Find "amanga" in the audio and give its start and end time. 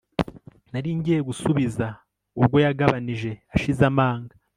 3.91-4.33